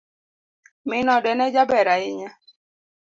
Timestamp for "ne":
1.35-1.47